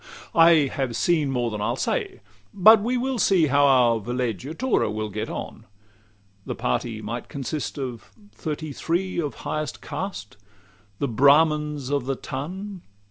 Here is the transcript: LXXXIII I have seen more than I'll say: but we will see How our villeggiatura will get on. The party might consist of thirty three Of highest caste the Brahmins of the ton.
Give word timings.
LXXXIII 0.01 0.33
I 0.33 0.67
have 0.73 0.95
seen 0.95 1.29
more 1.29 1.51
than 1.51 1.61
I'll 1.61 1.75
say: 1.75 2.21
but 2.55 2.81
we 2.81 2.97
will 2.97 3.19
see 3.19 3.45
How 3.45 3.67
our 3.67 3.99
villeggiatura 3.99 4.91
will 4.91 5.09
get 5.11 5.29
on. 5.29 5.65
The 6.43 6.55
party 6.55 7.03
might 7.03 7.29
consist 7.29 7.77
of 7.77 8.11
thirty 8.31 8.73
three 8.73 9.19
Of 9.21 9.35
highest 9.45 9.79
caste 9.83 10.37
the 10.97 11.07
Brahmins 11.07 11.91
of 11.91 12.07
the 12.07 12.15
ton. 12.15 12.81